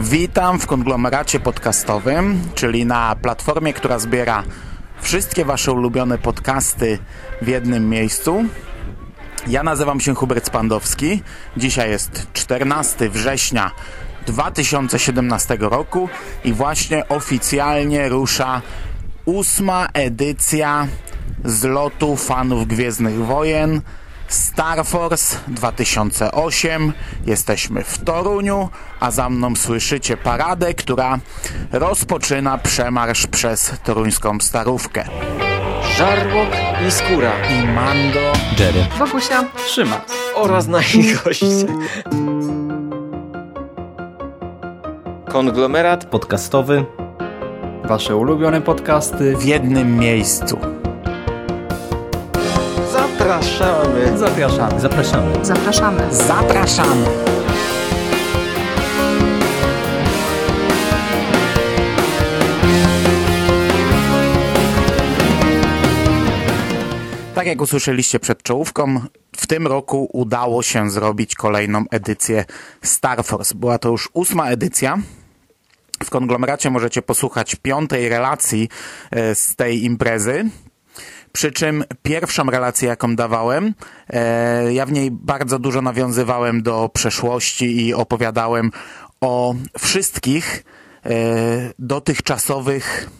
[0.00, 4.42] Witam w konglomeracie podcastowym, czyli na platformie, która zbiera
[5.00, 6.98] wszystkie Wasze ulubione podcasty
[7.42, 8.44] w jednym miejscu.
[9.46, 11.22] Ja nazywam się Hubert Spandowski.
[11.56, 13.70] Dzisiaj jest 14 września
[14.26, 16.08] 2017 roku
[16.44, 18.62] i właśnie oficjalnie rusza
[19.24, 20.86] ósma edycja
[21.44, 23.80] zlotu fanów Gwiezdnych Wojen
[24.28, 26.92] Star Force 2008.
[27.26, 28.68] Jesteśmy w Toruniu,
[29.00, 31.18] a za mną słyszycie paradę, która
[31.72, 35.04] rozpoczyna przemarsz przez toruńską starówkę.
[35.96, 36.48] Żarłok
[36.88, 38.86] i Skóra I Mando Jerry.
[38.98, 39.44] Bogusia.
[39.66, 40.00] Trzyma.
[40.34, 41.46] oraz nasi goście.
[45.28, 46.84] Konglomerat Podcastowy.
[47.84, 49.36] Wasze ulubione podcasty.
[49.36, 50.77] w jednym miejscu.
[53.18, 54.18] Zapraszamy.
[54.18, 54.80] Zapraszamy.
[54.80, 55.44] Zapraszamy.
[55.44, 56.14] Zapraszamy.
[56.14, 57.06] Zapraszamy!
[67.34, 69.00] Tak jak usłyszeliście przed czołówką,
[69.36, 72.44] w tym roku udało się zrobić kolejną edycję
[72.82, 73.54] Star Force.
[73.54, 74.98] Była to już ósma edycja.
[76.04, 78.68] W konglomeracie możecie posłuchać piątej relacji
[79.10, 80.50] e, z tej imprezy.
[81.32, 83.74] Przy czym pierwszą relację, jaką dawałem,
[84.10, 88.70] e, ja w niej bardzo dużo nawiązywałem do przeszłości i opowiadałem
[89.20, 90.64] o wszystkich
[91.04, 91.10] e,
[91.78, 93.10] dotychczasowych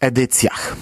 [0.00, 0.76] edycjach.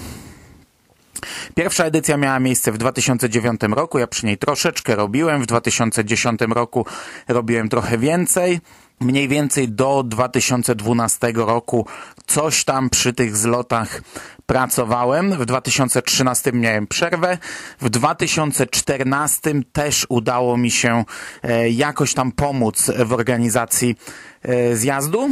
[1.54, 6.86] Pierwsza edycja miała miejsce w 2009 roku, ja przy niej troszeczkę robiłem, w 2010 roku
[7.28, 8.60] robiłem trochę więcej.
[9.00, 11.86] Mniej więcej do 2012 roku
[12.26, 14.02] coś tam przy tych zlotach
[14.46, 15.32] pracowałem.
[15.32, 17.38] W 2013 miałem przerwę.
[17.80, 21.04] W 2014 też udało mi się
[21.42, 23.96] e, jakoś tam pomóc w organizacji
[24.42, 25.28] e, zjazdu.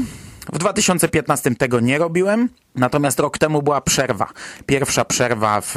[0.52, 4.26] W 2015 tego nie robiłem, natomiast rok temu była przerwa.
[4.66, 5.76] Pierwsza przerwa w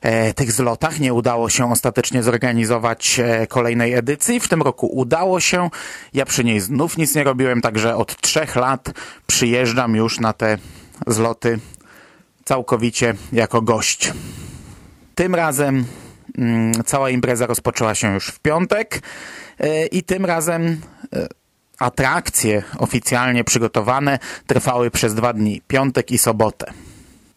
[0.00, 1.00] e, tych zlotach.
[1.00, 4.40] Nie udało się ostatecznie zorganizować kolejnej edycji.
[4.40, 5.70] W tym roku udało się.
[6.14, 8.90] Ja przy niej znów nic nie robiłem, także od trzech lat
[9.26, 10.58] przyjeżdżam już na te
[11.06, 11.58] zloty
[12.44, 14.12] całkowicie jako gość.
[15.14, 15.84] Tym razem
[16.38, 19.02] mm, cała impreza rozpoczęła się już w piątek
[19.58, 20.80] e, i tym razem
[21.16, 21.26] e,
[21.78, 26.72] atrakcje oficjalnie przygotowane trwały przez dwa dni, piątek i sobotę.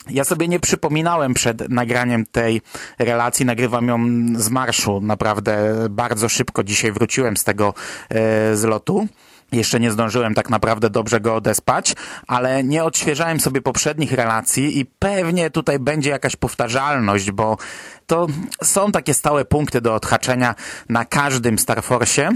[0.09, 2.61] Ja sobie nie przypominałem przed nagraniem tej
[2.99, 3.99] relacji, nagrywam ją
[4.35, 7.73] z marszu, naprawdę bardzo szybko dzisiaj wróciłem z tego
[8.09, 9.07] e, zlotu.
[9.51, 11.95] Jeszcze nie zdążyłem tak naprawdę dobrze go odespać,
[12.27, 17.57] ale nie odświeżałem sobie poprzednich relacji i pewnie tutaj będzie jakaś powtarzalność, bo
[18.07, 18.27] to
[18.63, 20.55] są takie stałe punkty do odhaczenia
[20.89, 22.31] na każdym Star Force'ie.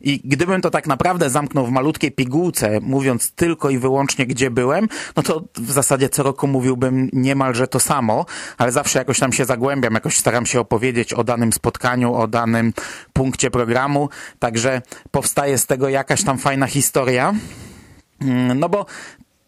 [0.00, 4.88] I gdybym to tak naprawdę zamknął w malutkiej pigułce, mówiąc tylko i wyłącznie gdzie byłem,
[5.16, 8.26] no to w zasadzie co roku mówiłbym niemalże to samo,
[8.58, 12.72] ale zawsze jakoś tam się zagłębiam, jakoś staram się opowiedzieć o danym spotkaniu, o danym
[13.12, 14.08] punkcie programu,
[14.38, 17.34] także powstaje z tego jakaś tam fajna historia.
[18.20, 18.86] Mm, No bo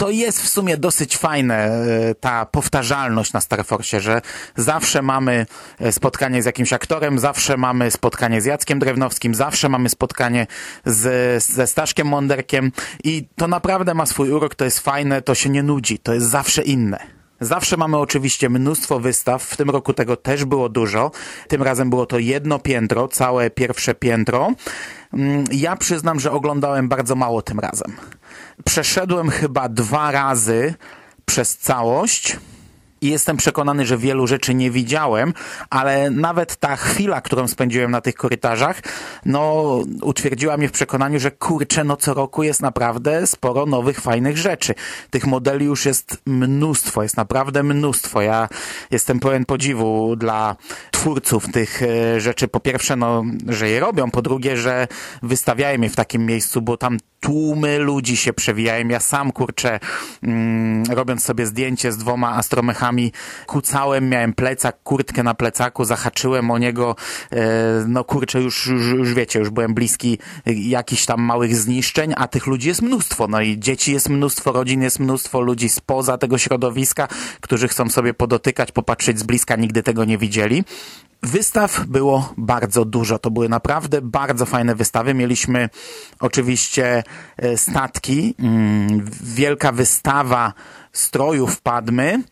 [0.00, 4.22] to jest w sumie dosyć fajne, e, ta powtarzalność na Star Force, że
[4.56, 5.46] zawsze mamy
[5.80, 10.46] e, spotkanie z jakimś aktorem, zawsze mamy spotkanie z Jackiem Drewnowskim, zawsze mamy spotkanie
[10.84, 12.72] z, ze Staszkiem Monderkiem
[13.04, 16.26] i to naprawdę ma swój urok, to jest fajne, to się nie nudzi, to jest
[16.26, 17.19] zawsze inne.
[17.40, 21.10] Zawsze mamy oczywiście mnóstwo wystaw, w tym roku tego też było dużo.
[21.48, 24.52] Tym razem było to jedno piętro, całe pierwsze piętro.
[25.12, 27.96] Mm, Ja przyznam, że oglądałem bardzo mało tym razem.
[28.64, 30.74] Przeszedłem chyba dwa razy
[31.24, 32.36] przez całość
[33.00, 35.34] i jestem przekonany, że wielu rzeczy nie widziałem,
[35.70, 38.80] ale nawet ta chwila, którą spędziłem na tych korytarzach,
[39.26, 39.64] no
[40.02, 44.74] utwierdziła mnie w przekonaniu, że kurczę, no co roku jest naprawdę sporo nowych, fajnych rzeczy.
[45.10, 48.22] Tych modeli już jest mnóstwo, jest naprawdę mnóstwo.
[48.22, 48.48] Ja
[48.90, 50.56] jestem pełen podziwu dla
[50.90, 52.48] twórców tych e, rzeczy.
[52.48, 54.88] Po pierwsze, no, że je robią, po drugie, że
[55.22, 58.88] wystawiają je w takim miejscu, bo tam tłumy ludzi się przewijają.
[58.88, 59.80] Ja sam, kurczę,
[60.22, 63.12] mm, robiąc sobie zdjęcie z dwoma astromechami,
[63.46, 66.96] kucałem, miałem plecak, kurtkę na plecaku, zahaczyłem o niego,
[67.32, 67.36] e,
[67.88, 72.46] no kurczę, już, już, już wiecie, już byłem bliski jakichś tam małych zniszczeń, a tych
[72.46, 73.26] ludzi jest mnóstwo.
[73.26, 77.08] No i dzieci jest mnóstwo, rodzin jest mnóstwo, ludzi spoza tego środowiska,
[77.40, 80.64] którzy chcą sobie podotykać, popatrzeć z bliska, nigdy tego nie widzieli.
[81.22, 83.18] Wystaw było bardzo dużo.
[83.18, 85.14] To były naprawdę bardzo fajne wystawy.
[85.14, 85.68] Mieliśmy
[86.20, 87.02] oczywiście
[87.56, 90.52] statki, mm, wielka wystawa
[90.92, 92.22] strojów Padmy,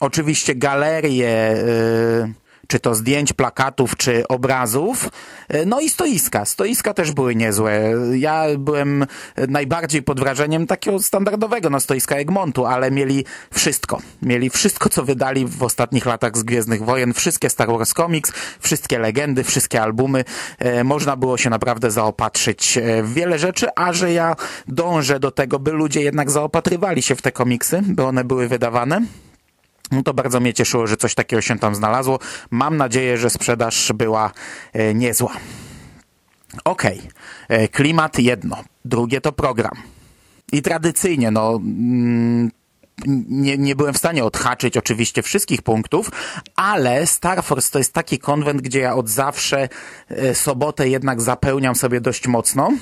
[0.00, 2.32] oczywiście galerie, e,
[2.68, 5.08] czy to zdjęć, plakatów, czy obrazów.
[5.48, 6.44] E, no i stoiska.
[6.44, 7.92] Stoiska też były niezłe.
[8.14, 9.06] Ja byłem
[9.48, 13.24] najbardziej pod wrażeniem takiego standardowego no, stoiska Egmontu, ale mieli
[13.54, 14.02] wszystko.
[14.22, 17.12] Mieli wszystko, co wydali w ostatnich latach z Gwiezdnych Wojen.
[17.12, 20.24] Wszystkie Star Wars Comics, wszystkie legendy, wszystkie albumy.
[20.58, 24.36] E, można było się naprawdę zaopatrzyć w wiele rzeczy, a że ja
[24.68, 29.02] dążę do tego, by ludzie jednak zaopatrywali się w te komiksy, by one były wydawane.
[29.90, 32.18] No to bardzo mnie cieszyło, że coś takiego się tam znalazło.
[32.50, 34.30] Mam nadzieję, że sprzedaż była
[34.72, 35.32] e, niezła.
[36.64, 37.02] Okej,
[37.44, 37.68] okay.
[37.68, 39.74] klimat jedno, drugie to program.
[40.52, 42.50] I tradycyjnie, no, mm,
[43.28, 46.10] nie, nie byłem w stanie odhaczyć oczywiście wszystkich punktów,
[46.56, 49.68] ale Star Force to jest taki konwent, gdzie ja od zawsze
[50.08, 52.72] e, sobotę jednak zapełniam sobie dość mocno.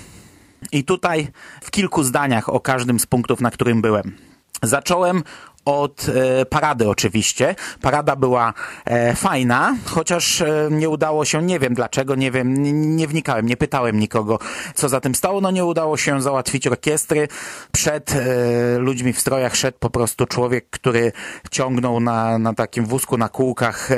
[0.73, 1.29] I tutaj
[1.63, 4.17] w kilku zdaniach o każdym z punktów, na którym byłem.
[4.63, 5.23] Zacząłem
[5.67, 7.55] od e, parady oczywiście.
[7.81, 8.55] Parada była
[8.85, 12.63] e, fajna, chociaż e, nie udało się, nie wiem dlaczego, nie wiem,
[12.97, 14.39] nie, wnikałem, nie pytałem nikogo,
[14.75, 15.41] co za tym stało.
[15.41, 17.29] No nie udało się załatwić orkiestry.
[17.73, 18.15] Przed
[18.79, 21.13] ludźmi w strojach szedł po prostu człowiek, który
[21.51, 23.91] ciągnął na, na takim wózku, na kółkach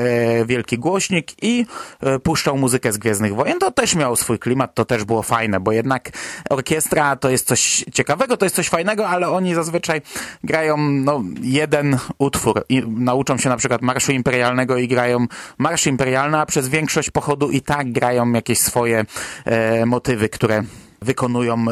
[0.47, 1.67] wielki głośnik i
[2.23, 3.59] puszczał muzykę z Gwiezdnych Wojen.
[3.59, 6.11] To też miał swój klimat, to też było fajne, bo jednak
[6.51, 10.03] orkiestra to jest coś ciekawego, to jest coś fajnego, ale oni zazwyczaj
[10.45, 11.23] grają, no,
[11.59, 15.27] jeden utwór i nauczą się na przykład Marszu Imperialnego i grają
[15.59, 19.05] Marsz Imperialny, a przez większość pochodu i tak grają jakieś swoje
[19.45, 20.63] e, motywy, które
[21.03, 21.65] wykonują e,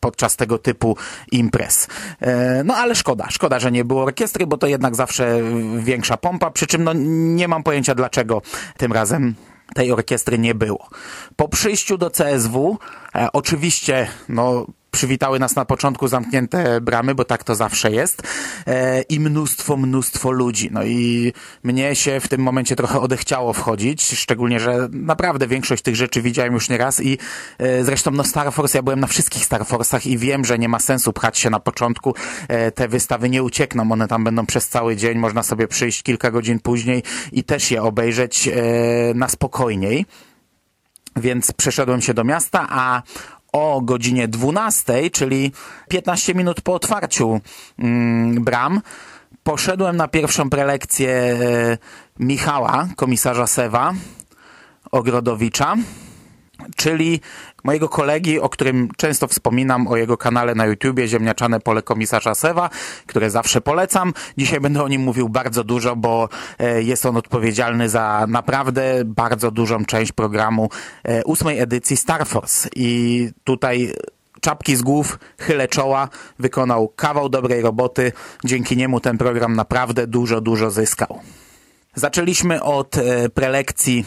[0.00, 0.96] podczas tego typu
[1.32, 1.88] imprez.
[2.20, 5.40] E, no ale szkoda, szkoda, że nie było orkiestry, bo to jednak zawsze
[5.78, 6.92] większa pompa, przy czym no,
[7.36, 8.42] nie mam pojęcia dlaczego
[8.76, 9.34] tym razem
[9.74, 10.88] tej orkiestry nie było.
[11.36, 12.78] Po przyjściu do CSW,
[13.14, 14.66] e, oczywiście, no,
[14.98, 18.22] przywitały nas na początku zamknięte bramy, bo tak to zawsze jest
[18.66, 20.68] e, i mnóstwo, mnóstwo ludzi.
[20.72, 25.96] No i mnie się w tym momencie trochę odechciało wchodzić, szczególnie, że naprawdę większość tych
[25.96, 27.18] rzeczy widziałem już nieraz i
[27.58, 30.68] e, zresztą no Star Force, ja byłem na wszystkich Star Force'ach i wiem, że nie
[30.68, 32.14] ma sensu pchać się na początku.
[32.48, 36.30] E, te wystawy nie uciekną, one tam będą przez cały dzień, można sobie przyjść kilka
[36.30, 37.02] godzin później
[37.32, 38.48] i też je obejrzeć
[39.14, 40.06] na spokojniej
[41.16, 43.02] więc przeszedłem się do miasta, a
[43.52, 45.52] o godzinie 12, czyli
[45.88, 47.40] 15 minut po otwarciu
[47.78, 48.80] mm, bram,
[49.42, 51.78] poszedłem na pierwszą prelekcję e,
[52.18, 53.94] Michała, komisarza Sewa
[54.92, 55.74] Ogrodowicza,
[56.76, 57.20] czyli
[57.64, 62.70] mojego kolegi, o którym często wspominam, o jego kanale na YouTubie Ziemniaczane Pole Komisarza Sewa,
[63.06, 64.12] które zawsze polecam.
[64.36, 66.28] Dzisiaj będę o nim mówił bardzo dużo, bo
[66.58, 70.68] e, jest on odpowiedzialny za naprawdę bardzo dużą część programu
[71.04, 72.68] e, ósmej edycji Star Force.
[72.76, 73.92] I tutaj
[74.40, 76.08] czapki z głów, chylę czoła,
[76.38, 78.12] wykonał kawał dobrej roboty.
[78.44, 81.20] Dzięki niemu ten program naprawdę dużo, dużo zyskał.
[81.94, 84.04] Zaczęliśmy od e, prelekcji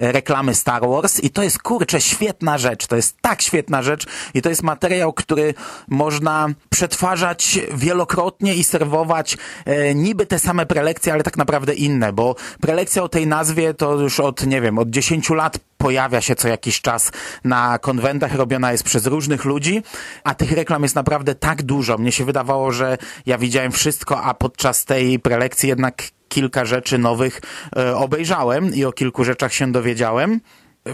[0.00, 4.42] reklamy Star Wars i to jest kurczę świetna rzecz, to jest tak świetna rzecz i
[4.42, 5.54] to jest materiał, który
[5.88, 12.36] można przetwarzać wielokrotnie i serwować e, niby te same prelekcje, ale tak naprawdę inne, bo
[12.60, 16.48] prelekcja o tej nazwie to już od, nie wiem, od 10 lat pojawia się co
[16.48, 17.12] jakiś czas
[17.44, 19.82] na konwentach, robiona jest przez różnych ludzi,
[20.24, 21.98] a tych reklam jest naprawdę tak dużo.
[21.98, 27.40] Mnie się wydawało, że ja widziałem wszystko, a podczas tej prelekcji jednak kilka rzeczy nowych
[27.76, 30.40] e, obejrzałem i o kilku rzeczach się dowiedziałem.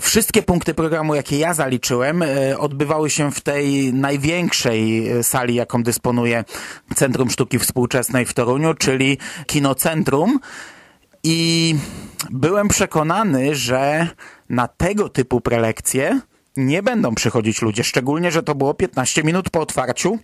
[0.00, 5.82] Wszystkie punkty programu, jakie ja zaliczyłem, e, odbywały się w tej największej e, sali, jaką
[5.82, 6.44] dysponuje
[6.94, 10.40] Centrum Sztuki Współczesnej w Toruniu, czyli Kinocentrum.
[11.24, 11.74] I
[12.30, 14.08] byłem przekonany, że
[14.48, 16.20] na tego typu prelekcje
[16.56, 20.18] nie będą przychodzić ludzie, szczególnie, że to było 15 minut po otwarciu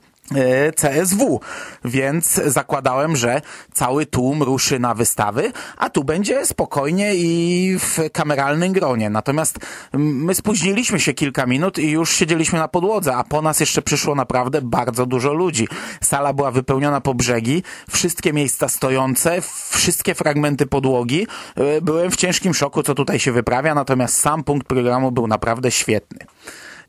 [0.76, 1.40] CSW,
[1.84, 8.72] więc zakładałem, że cały tłum ruszy na wystawy, a tu będzie spokojnie i w kameralnym
[8.72, 9.10] gronie.
[9.10, 9.58] Natomiast
[9.92, 14.14] my spóźniliśmy się kilka minut i już siedzieliśmy na podłodze, a po nas jeszcze przyszło
[14.14, 15.68] naprawdę bardzo dużo ludzi.
[16.00, 21.26] Sala była wypełniona po brzegi, wszystkie miejsca stojące, wszystkie fragmenty podłogi.
[21.56, 25.70] E, byłem w ciężkim szoku, co tutaj się wyprawia, natomiast sam punkt programu był naprawdę
[25.70, 26.26] świetny.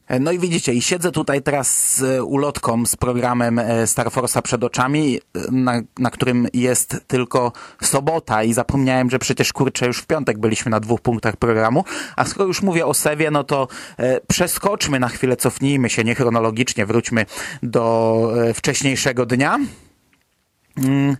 [0.07, 4.41] E, no i widzicie, i siedzę tutaj teraz z ulotką z programem e, Star Force'a
[4.41, 9.97] przed oczami, e, na, na którym jest tylko sobota i zapomniałem, że przecież kurczę już
[9.97, 11.83] w piątek byliśmy na dwóch punktach programu,
[12.15, 13.67] a skoro już mówię o Sewie, no to
[13.97, 17.25] e, przeskoczmy na chwilę, cofnijmy się, niechronologicznie wróćmy
[17.63, 19.59] do e, wcześniejszego dnia.
[20.77, 21.17] Mm.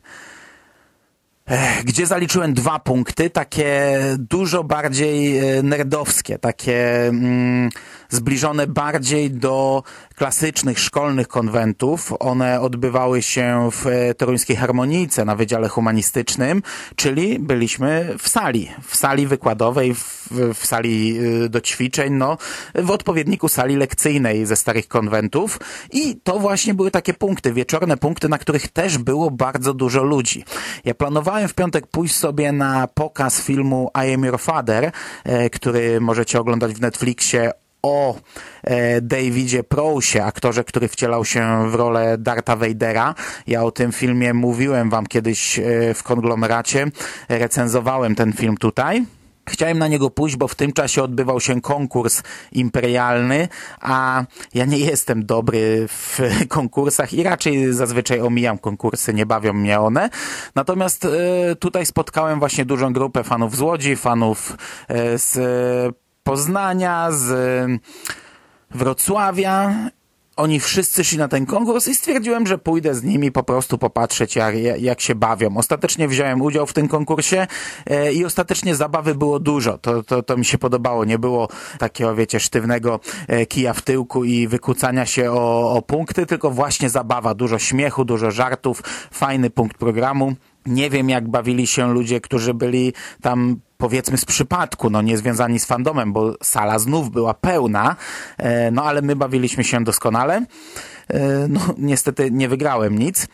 [1.84, 7.70] Gdzie zaliczyłem dwa punkty, takie dużo bardziej e, nerdowskie, takie mm,
[8.10, 9.84] zbliżone bardziej do
[10.16, 12.14] klasycznych szkolnych konwentów.
[12.20, 16.64] One odbywały się w e, Toruńskiej Harmonijce na Wydziale Humanistycznym,
[16.96, 22.38] czyli byliśmy w sali, w sali wykładowej, w, w sali e, do ćwiczeń, no,
[22.76, 25.60] w odpowiedniku sali lekcyjnej ze starych konwentów
[25.92, 30.44] i to właśnie były takie punkty, wieczorne punkty, na których też było bardzo dużo ludzi.
[30.86, 34.92] Ja planowałem w piątek pójść sobie na pokaz filmu I Am Your Father,
[35.24, 37.52] e, który możecie oglądać w Netflixie
[37.84, 38.16] o
[38.64, 43.16] e, Davidzie Prousie, aktorze, który wcielał się w rolę Darta Vadera.
[43.48, 46.88] Ja o tym filmie mówiłem wam kiedyś e, w konglomeracie,
[47.30, 49.06] recenzowałem ten film tutaj.
[49.50, 53.48] Chciałem na niego pójść, bo w tym czasie odbywał się konkurs imperialny,
[53.82, 59.80] a ja nie jestem dobry w konkursach i raczej zazwyczaj omijam konkursy, nie bawią mnie
[59.80, 60.10] one.
[60.56, 61.10] Natomiast e,
[61.56, 64.58] tutaj spotkałem właśnie dużą grupę fanów z Łodzi, fanów
[64.88, 65.40] e, z
[66.24, 67.82] Poznania, z
[68.72, 69.74] Wrocławia
[70.36, 74.36] oni wszyscy szli na ten konkurs i stwierdziłem, że pójdę z nimi po prostu popatrzeć,
[74.36, 75.58] jak, jak się bawią.
[75.58, 77.48] Ostatecznie wziąłem udział w tym konkursie
[77.86, 79.78] e, i ostatecznie zabawy było dużo.
[79.78, 81.06] To, to, to mi się podobało.
[81.06, 81.48] Nie było
[81.80, 86.90] takiego, wiecie, sztywnego e, kija w tyłku i wykucania się o, o punkty, tylko właśnie
[86.90, 87.34] zabawa.
[87.34, 90.36] Dużo śmiechu, dużo żartów, fajny punkt programu.
[90.66, 95.60] Nie wiem, jak bawili się ludzie, którzy byli tam powiedzmy z przypadku, no nie związani
[95.60, 97.96] z fandomem, bo sala znów była pełna,
[98.38, 100.46] e, no ale my bawiliśmy się doskonale.
[101.08, 103.28] E, no niestety nie wygrałem nic.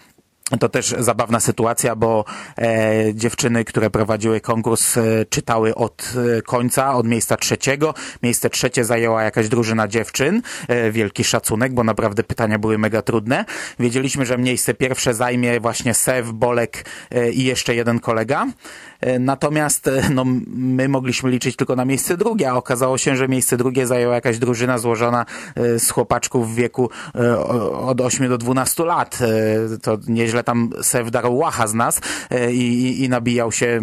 [0.60, 2.26] To też zabawna sytuacja, bo
[2.58, 7.94] e, dziewczyny, które prowadziły konkurs, e, czytały od e, końca, od miejsca trzeciego.
[8.24, 10.42] Miejsce trzecie zajęła jakaś drużyna dziewczyn.
[10.68, 13.46] E, wielki szacunek, bo naprawdę pytania były mega trudne.
[13.80, 16.86] Wiedzieliśmy, że miejsce pierwsze zajmie właśnie Sew, Bolek
[17.34, 18.48] i jeszcze jeden kolega.
[19.02, 23.28] E, natomiast e, no, my mogliśmy liczyć tylko na miejsce drugie, a okazało się, że
[23.28, 25.26] miejsce drugie zajęła jakaś drużyna złożona
[25.56, 26.90] e, z chłopaczków w wieku
[27.74, 29.20] od 8 do 12 lat.
[29.82, 32.02] To nieźle tam Sef darł łacha z nas
[32.52, 33.80] i, i, i nabijał się,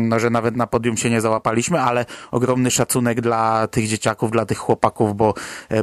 [0.00, 4.46] no, że nawet na podium się nie załapaliśmy, ale ogromny szacunek dla tych dzieciaków, dla
[4.46, 5.34] tych chłopaków, bo,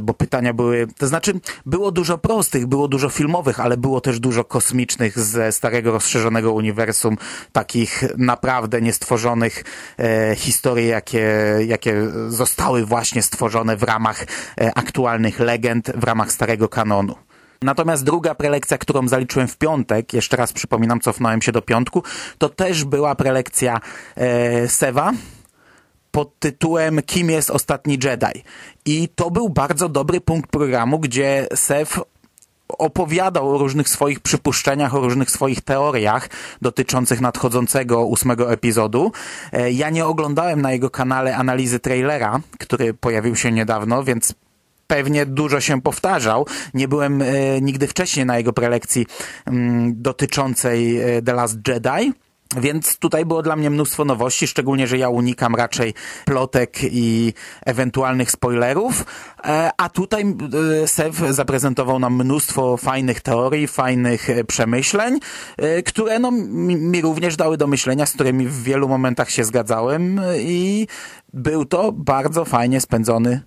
[0.02, 4.44] bo pytania były, to znaczy było dużo prostych, było dużo filmowych, ale było też dużo
[4.44, 7.16] kosmicznych ze starego rozszerzonego uniwersum,
[7.52, 9.64] takich naprawdę naprawdę niestworzonych
[9.98, 11.26] e, historii, jakie,
[11.66, 14.24] jakie zostały właśnie stworzone w ramach
[14.60, 17.14] e, aktualnych legend, w ramach starego kanonu.
[17.62, 22.02] Natomiast druga prelekcja, którą zaliczyłem w piątek, jeszcze raz przypominam, cofnąłem się do piątku,
[22.38, 23.80] to też była prelekcja
[24.16, 25.12] e, Sewa
[26.10, 28.42] pod tytułem Kim jest ostatni Jedi?
[28.84, 32.00] I to był bardzo dobry punkt programu, gdzie Sev
[32.68, 36.28] opowiadał o różnych swoich przypuszczeniach, o różnych swoich teoriach
[36.62, 39.12] dotyczących nadchodzącego ósmego epizodu.
[39.52, 44.34] E, ja nie oglądałem na jego kanale analizy trailera, który pojawił się niedawno, więc
[44.86, 46.46] pewnie dużo się powtarzał.
[46.74, 47.26] Nie byłem e,
[47.60, 49.06] nigdy wcześniej na jego prelekcji
[49.46, 52.12] mm, dotyczącej e, The Last Jedi.
[52.56, 57.32] Więc tutaj było dla mnie mnóstwo nowości, szczególnie, że ja unikam raczej plotek i
[57.66, 59.04] ewentualnych spoilerów,
[59.44, 60.34] e, a tutaj
[60.82, 65.20] e, Sev zaprezentował nam mnóstwo fajnych teorii, fajnych e, przemyśleń,
[65.86, 70.86] które no, mi również dały do myślenia, z którymi w wielu momentach się zgadzałem i
[71.32, 73.42] był to bardzo fajnie spędzony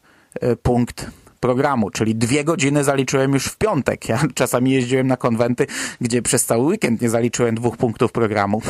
[0.61, 1.05] punkt
[1.39, 4.09] programu, czyli dwie godziny zaliczyłem już w piątek.
[4.09, 5.67] Ja czasami jeździłem na konwenty,
[6.01, 8.61] gdzie przez cały weekend nie zaliczyłem dwóch punktów programu.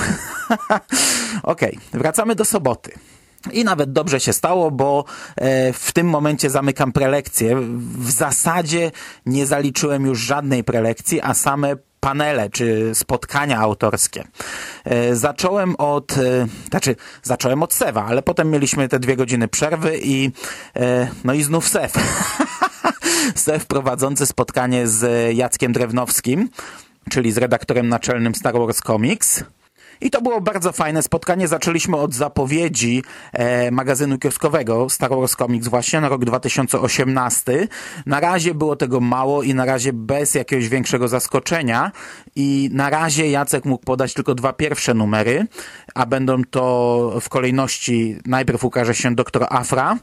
[1.43, 1.61] ok,
[1.93, 2.91] wracamy do soboty.
[3.51, 7.55] I nawet dobrze się stało, bo e, w tym momencie zamykam prelekcję.
[7.97, 8.91] W zasadzie
[9.25, 14.23] nie zaliczyłem już żadnej prelekcji, a same panele czy spotkania autorskie.
[14.85, 19.99] E, zacząłem od, e, znaczy zacząłem od Sewa, ale potem mieliśmy te dwie godziny przerwy
[20.03, 20.31] i
[21.23, 21.93] no i znów Sew.
[23.36, 26.50] Sew prowadzący spotkanie z Jackiem Drewnowskim,
[27.09, 29.43] czyli z redaktorem naczelnym Star Wars Comics.
[30.01, 31.48] I to było bardzo fajne spotkanie.
[31.48, 37.67] Zaczęliśmy od zapowiedzi e, magazynu kioskowego Star Wars Comics właśnie na rok 2018.
[38.05, 41.91] Na razie było tego mało i na razie bez jakiegoś większego zaskoczenia.
[42.36, 45.48] I na razie Jacek mógł podać tylko dwa pierwsze numery,
[45.95, 49.98] a będą to w kolejności najpierw ukaże się Doktor Afra,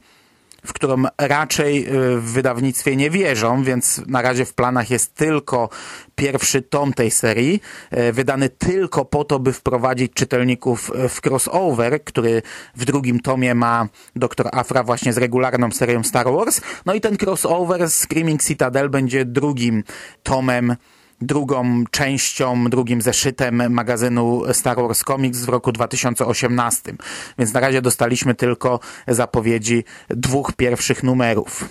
[0.66, 5.68] w którą raczej y, w wydawnictwie nie wierzą, więc na razie w planach jest tylko
[6.14, 7.61] pierwszy tom tej serii,
[7.99, 12.42] y, wydany tylko po to, by wprowadzić czytelników y, w crossover, który
[12.76, 14.49] w drugim tomie ma Dr.
[14.52, 16.61] Afra właśnie z regularną serią Star Wars.
[16.87, 19.85] No i ten crossover Screaming Citadel będzie drugim
[20.23, 20.76] tomem
[21.20, 26.94] drugą częścią, drugim zeszytem magazynu Star Wars Comics w roku 2018.
[27.38, 31.68] Więc na razie dostaliśmy tylko zapowiedzi dwóch pierwszych numerów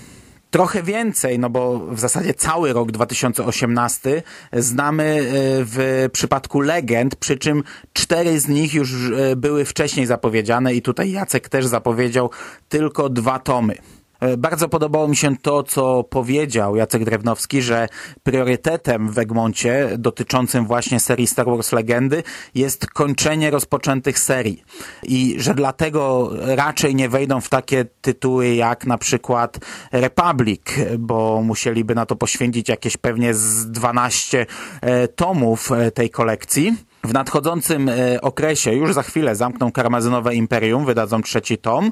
[0.55, 4.23] trochę więcej, no bo w zasadzie cały rok 2018
[4.53, 5.23] znamy e,
[5.65, 11.11] w przypadku legend, przy czym cztery z nich już e, były wcześniej zapowiedziane i tutaj
[11.11, 12.29] Jacek też zapowiedział
[12.69, 13.75] tylko dwa tomy.
[14.19, 17.87] E, bardzo podobało mi się to, co powiedział Jacek Drewnowski, że
[18.23, 22.23] priorytetem w Egmoncie dotyczącym właśnie serii Star Wars Legendy
[22.55, 24.63] jest kończenie rozpoczętych serii
[25.03, 29.57] i że dlatego raczej nie wejdą w takie tytuły jak na przykład
[29.91, 30.61] Republic,
[30.99, 34.45] bo musieliby na to poświęcić jakieś pewnie z 12
[34.81, 36.75] e, tomów e, tej kolekcji.
[37.05, 41.91] W nadchodzącym e, okresie, już za chwilę, zamkną Karmazynowe Imperium, wydadzą trzeci tom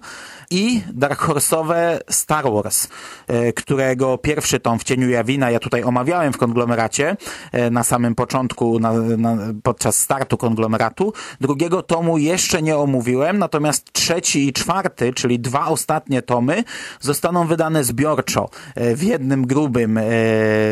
[0.51, 2.88] i Dark Horse'owe Star Wars,
[3.27, 7.17] e, którego pierwszy tom w Cieniu Jawina ja tutaj omawiałem w konglomeracie
[7.51, 11.13] e, na samym początku, na, na, podczas startu konglomeratu.
[11.41, 16.63] Drugiego tomu jeszcze nie omówiłem, natomiast trzeci i czwarty, czyli dwa ostatnie tomy,
[17.00, 20.00] zostaną wydane zbiorczo w jednym grubym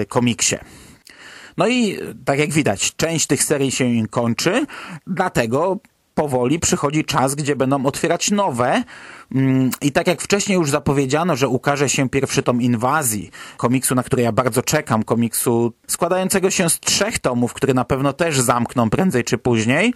[0.07, 0.55] komiksie.
[1.61, 4.65] No i tak jak widać, część tych serii się kończy,
[5.07, 5.79] dlatego
[6.15, 8.83] powoli przychodzi czas, gdzie będą otwierać nowe.
[9.35, 14.03] Mm, I tak jak wcześniej już zapowiedziano, że ukaże się pierwszy tom Inwazji, komiksu, na
[14.03, 18.89] który ja bardzo czekam, komiksu składającego się z trzech tomów, który na pewno też zamkną
[18.89, 19.93] prędzej czy później.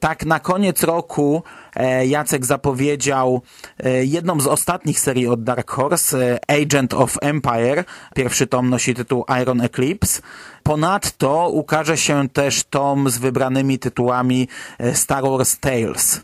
[0.00, 1.42] Tak na koniec roku
[1.76, 3.42] e, Jacek zapowiedział
[3.78, 7.84] e, jedną z ostatnich serii od Dark Horse, e, Agent of Empire.
[8.14, 10.22] Pierwszy tom nosi tytuł Iron Eclipse.
[10.62, 14.48] Ponadto ukaże się też tom z wybranymi tytułami
[14.92, 16.20] Star Wars Tales,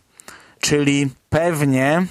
[0.60, 2.06] czyli pewnie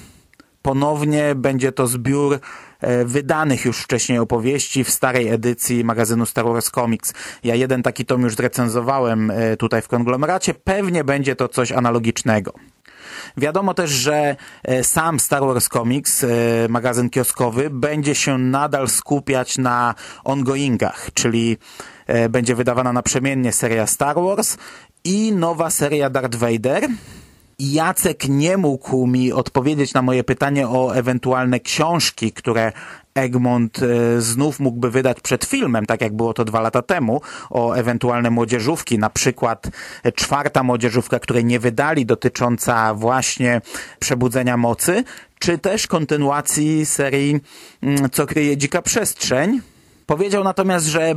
[0.62, 2.40] ponownie będzie to zbiór
[2.82, 7.14] e, wydanych już wcześniej opowieści w starej edycji magazynu Star Wars Comics.
[7.44, 10.54] Ja jeden taki tom już recenzowałem e, tutaj w konglomeracie.
[10.54, 12.54] Pewnie będzie to coś analogicznego.
[13.38, 16.26] Wiadomo też, że e, sam Star Wars Comics,
[16.70, 21.58] magazyn kioskowy, będzie się nadal skupiać na ongoingach, czyli
[22.30, 24.58] będzie wydawana naprzemiennie seria Star Wars
[25.04, 26.88] i nowa seria Darth Vader,
[27.60, 32.72] Jacek nie mógł mi odpowiedzieć na moje pytanie o ewentualne książki, które
[33.14, 37.74] Egmont e, znów mógłby wydać przed filmem, tak jak było to dwa lata temu, o
[37.74, 39.68] ewentualne młodzieżówki, na przykład
[40.16, 43.62] czwarta młodzieżówka, której nie wydali, dotycząca właśnie
[44.00, 45.04] przebudzenia mocy,
[45.40, 47.40] czy też kontynuacji serii
[47.84, 49.62] mm, Co kryje dzika przestrzeń.
[50.06, 51.16] Powiedział natomiast, że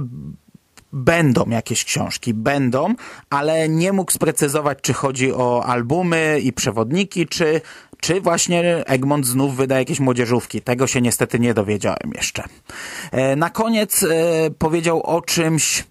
[0.93, 2.95] Będą jakieś książki, będą,
[3.31, 7.61] ale nie mógł sprecyzować, czy chodzi o albumy i przewodniki, czy,
[8.01, 10.63] czy właśnie Egmont znów wyda jakieś młodzieżówki.
[10.63, 12.45] Tego się niestety nie dowiedziałem jeszcze.
[13.11, 14.07] E, na koniec e,
[14.59, 15.85] powiedział o czymś,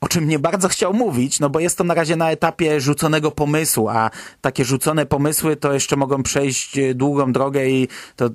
[0.00, 3.30] o czym nie bardzo chciał mówić, no bo jest to na razie na etapie rzuconego
[3.30, 8.30] pomysłu, a takie rzucone pomysły to jeszcze mogą przejść e, długą drogę i to e,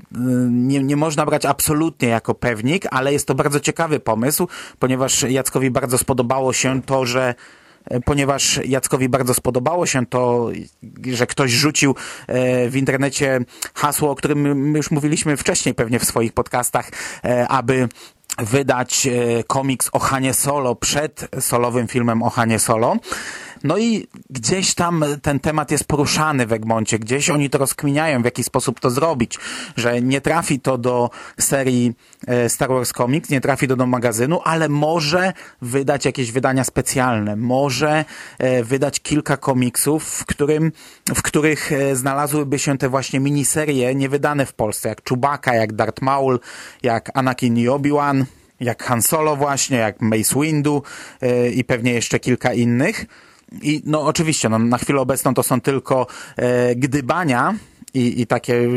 [0.50, 4.48] nie, nie można brać absolutnie jako pewnik, ale jest to bardzo ciekawy pomysł,
[4.80, 7.36] ponieważ Jackowi bardzo spodobało się to, że
[7.86, 10.50] e, ponieważ Jackowi bardzo spodobało się to,
[11.14, 11.96] że ktoś rzucił
[12.70, 13.40] w internecie
[13.74, 16.92] hasło, o którym już mówiliśmy wcześniej pewnie w swoich podcastach,
[17.50, 17.88] aby
[18.38, 22.96] wydać e, komiks o Hanie Solo przed solowym filmem o Hanie Solo.
[23.64, 28.26] No i gdzieś tam ten temat jest poruszany w Egmoncie, gdzieś oni to rozkminiają, w
[28.26, 29.40] jaki sposób to zrobić,
[29.78, 31.94] że nie trafi to do serii
[32.28, 37.36] e, Star Wars Comics, nie trafi to do magazynu, ale może wydać jakieś wydania specjalne,
[37.36, 38.06] może
[38.40, 40.72] e, wydać kilka komiksów, w, którym,
[41.16, 46.02] w których e, znalazłyby się te właśnie miniserie niewydane w Polsce, jak Chewbacca, jak Darth
[46.02, 46.40] Maul,
[46.84, 48.26] jak Anakin i Obi-Wan,
[48.60, 50.84] jak Han Solo właśnie, jak Mace Windu
[51.54, 53.06] i pewnie jeszcze kilka innych.
[53.62, 57.56] I no oczywiście, no, na chwilę obecną to są tylko e, gdybania
[57.94, 58.70] i, i takie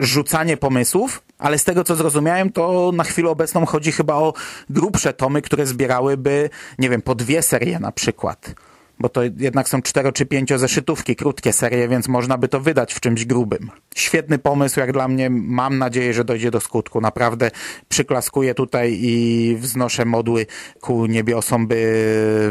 [0.00, 4.34] rzucanie pomysłów, ale z tego co zrozumiałem, to na chwilę obecną chodzi chyba o
[4.70, 8.54] grubsze tomy, które zbierałyby, nie wiem, po dwie serie na przykład
[8.98, 12.94] bo to jednak są cztero czy pięcio zeszytówki, krótkie serie, więc można by to wydać
[12.94, 13.70] w czymś grubym.
[13.94, 15.30] Świetny pomysł, jak dla mnie.
[15.30, 17.00] Mam nadzieję, że dojdzie do skutku.
[17.00, 17.50] Naprawdę
[17.88, 20.46] przyklaskuję tutaj i wznoszę modły
[20.80, 21.74] ku niebiosom, by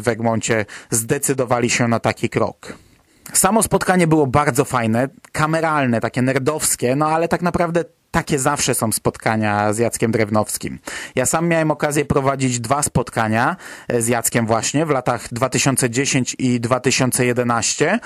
[0.01, 2.73] w Egmoncie zdecydowali się na taki krok.
[3.34, 8.91] Samo spotkanie było bardzo fajne, kameralne, takie nerdowskie, no ale tak naprawdę takie zawsze są
[8.91, 10.80] spotkania z Jackiem Drewnowskim.
[11.15, 13.56] Ja sam miałem okazję prowadzić dwa spotkania
[13.88, 18.00] e, z Jackiem właśnie w latach 2010 i 2011,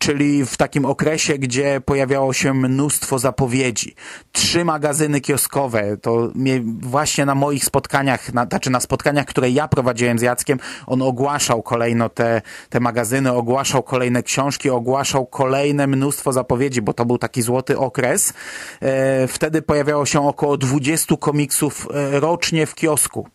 [0.00, 3.94] czyli w takim okresie, gdzie pojawiało się mnóstwo zapowiedzi.
[4.32, 6.32] Trzy magazyny kioskowe, to
[6.80, 11.62] właśnie na moich spotkaniach, na, znaczy na spotkaniach, które ja prowadziłem z Jackiem, on ogłaszał
[11.62, 17.42] kolejno te, te magazyny, ogłaszał kolejne książki, ogłaszał kolejne mnóstwo zapowiedzi, bo to był taki
[17.42, 18.32] złoty okres.
[18.80, 23.28] E, wtedy pojawiało się około 20 komiksów e, rocznie w kiosku.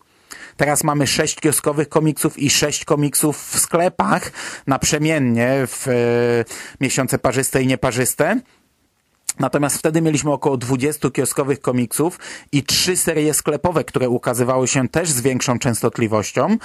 [0.58, 4.32] Teraz mamy sześć kioskowych komiksów i sześć komiksów w sklepach
[4.68, 5.91] naprzemiennie w e,
[6.82, 8.39] miesiące parzyste i nieparzyste.
[9.39, 12.19] Natomiast wtedy mieliśmy około 20 kioskowych komiksów
[12.52, 16.58] i trzy serie sklepowe, które ukazywały się też z większą częstotliwością.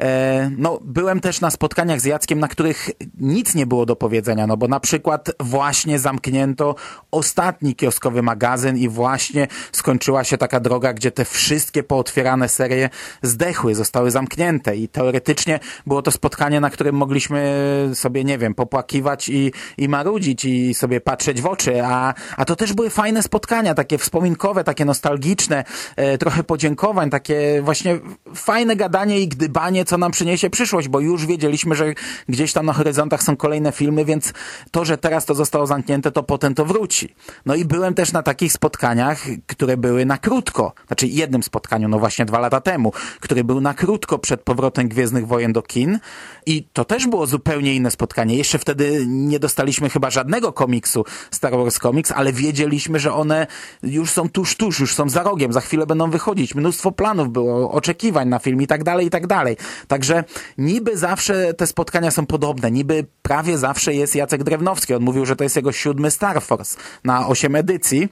[0.00, 4.46] E, no, byłem też na spotkaniach z Jackiem, na których nic nie było do powiedzenia,
[4.46, 6.74] no bo na przykład właśnie zamknięto
[7.10, 12.90] ostatni kioskowy magazyn i właśnie skończyła się taka droga, gdzie te wszystkie pootwierane serie
[13.22, 19.28] zdechły, zostały zamknięte i teoretycznie było to spotkanie, na którym mogliśmy sobie, nie wiem, popłakiwać
[19.28, 23.74] i, i marudzić i sobie patrzeć w oczy, a a to też były fajne spotkania,
[23.74, 25.64] takie wspominkowe, takie nostalgiczne,
[25.96, 27.98] e, trochę podziękowań, takie właśnie
[28.34, 31.94] fajne gadanie i gdybanie, co nam przyniesie przyszłość, bo już wiedzieliśmy, że
[32.28, 34.32] gdzieś tam na horyzontach są kolejne filmy, więc
[34.70, 37.14] to, że teraz to zostało zamknięte, to potem to wróci.
[37.46, 41.98] No i byłem też na takich spotkaniach, które były na krótko, znaczy jednym spotkaniu, no
[41.98, 45.98] właśnie dwa lata temu, który był na krótko przed powrotem Gwiezdnych Wojen do kin
[46.46, 48.36] i to też było zupełnie inne spotkanie.
[48.36, 53.46] Jeszcze wtedy nie dostaliśmy chyba żadnego komiksu Star Wars Comics, ale wiedzieliśmy, że one
[53.82, 56.54] już są tuż, tuż, już są za rogiem, za chwilę będą wychodzić.
[56.54, 59.56] Mnóstwo planów było, oczekiwań na film i tak dalej, i tak dalej.
[59.88, 60.24] Także
[60.58, 64.94] niby zawsze te spotkania są podobne, niby prawie zawsze jest Jacek Drewnowski.
[64.94, 68.08] On mówił, że to jest jego siódmy Star Force na osiem edycji,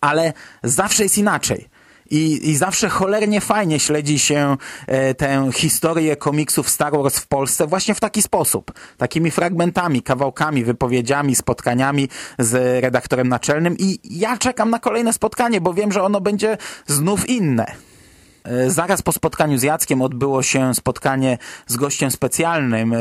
[0.00, 0.32] ale
[0.62, 1.68] zawsze jest inaczej.
[2.12, 7.66] I, I zawsze cholernie fajnie śledzi się e, tę historię komiksów Star Wars w Polsce
[7.66, 8.72] właśnie w taki sposób.
[8.96, 15.74] Takimi fragmentami, kawałkami, wypowiedziami, spotkaniami z redaktorem naczelnym i ja czekam na kolejne spotkanie, bo
[15.74, 17.66] wiem, że ono będzie znów inne.
[18.44, 23.00] E, zaraz po spotkaniu z Jackiem odbyło się spotkanie z gościem specjalnym e,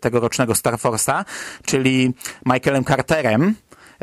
[0.00, 1.24] tegorocznego Star Force'a,
[1.66, 2.14] czyli
[2.46, 3.54] Michaelem Carterem,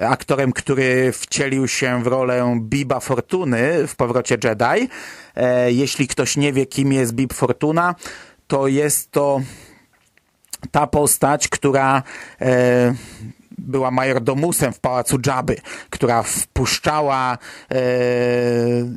[0.01, 4.89] aktorem, który wcielił się w rolę Biba Fortuny w Powrocie Jedi.
[5.35, 7.95] E, jeśli ktoś nie wie, kim jest Bib Fortuna,
[8.47, 9.41] to jest to
[10.71, 12.03] ta postać, która
[12.41, 12.93] e,
[13.57, 15.55] była majordomusem w pałacu Dżaby,
[15.89, 17.37] która wpuszczała
[17.71, 17.77] e,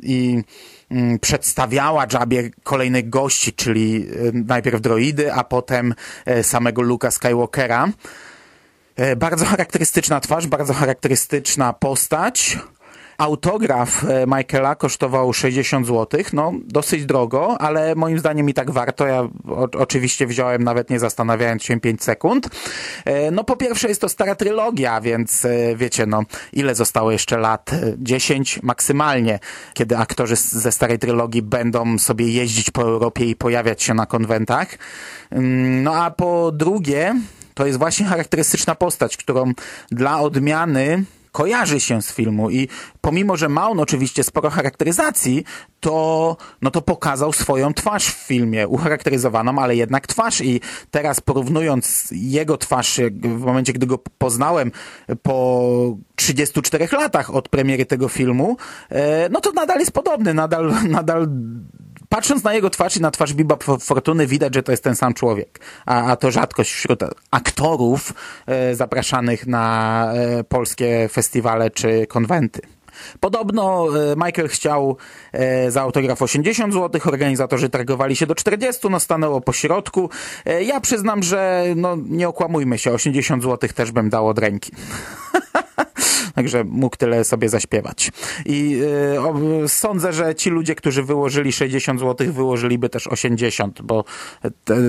[0.03, 0.43] i
[0.91, 5.93] mm, przedstawiała Jabie kolejnych gości, czyli najpierw droidy, a potem
[6.41, 7.87] samego Luka Skywalkera.
[8.95, 12.57] E, bardzo charakterystyczna twarz, bardzo charakterystyczna postać.
[13.17, 19.07] Autograf e, Michaela kosztował 60 zł, no dosyć drogo, ale moim zdaniem i tak warto.
[19.07, 22.49] Ja o, oczywiście wziąłem nawet nie zastanawiając się 5 sekund.
[23.05, 27.71] E, no po pierwsze jest to stara trylogia, więc wiecie, no ile zostało jeszcze lat?
[27.97, 29.39] 10 maksymalnie,
[29.73, 34.67] kiedy aktorzy ze starej trylogii będą sobie jeździć po Europie i pojawiać się na konwentach.
[35.31, 37.15] Mm, no a po drugie,
[37.53, 39.53] to jest właśnie charakterystyczna postać, którą
[39.91, 42.67] dla odmiany kojarzy się z filmu i
[43.01, 45.43] pomimo, że ma on oczywiście sporo charakteryzacji,
[45.79, 50.61] to, no to pokazał swoją twarz w filmie, ucharakteryzowaną, ale jednak twarz i
[50.91, 54.71] teraz porównując jego twarz w momencie, gdy go poznałem
[55.21, 58.57] po 34 latach od premiery tego filmu,
[58.89, 61.27] e, no to nadal jest podobny, nadal, nadal
[62.13, 65.13] patrząc na jego twarz i na twarz Biba Fortuny widać, że to jest ten sam
[65.13, 65.59] człowiek.
[65.85, 66.99] A, a to rzadkość wśród
[67.31, 68.13] aktorów
[68.45, 72.61] e, zapraszanych na e, polskie festiwale czy konwenty.
[73.19, 74.97] Podobno e, Michael chciał
[75.31, 80.09] e, za autograf 80 zł, organizatorzy targowali się do 40, no stanęło po środku.
[80.45, 84.71] E, ja przyznam, że no nie okłamujmy się, 80 zł też bym dał od ręki.
[86.35, 88.11] Także mógł tyle sobie zaśpiewać.
[88.45, 88.81] I
[89.63, 94.03] y, sądzę, że ci ludzie, którzy wyłożyli 60 zł, wyłożyliby też 80, bo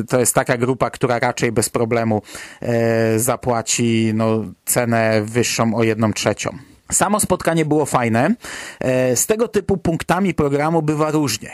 [0.08, 2.22] to jest taka grupa, która raczej bez problemu
[2.62, 6.58] y, zapłaci no, cenę wyższą o jedną trzecią.
[6.92, 8.34] Samo spotkanie było fajne.
[8.80, 11.50] E, z tego typu punktami programu bywa różnie.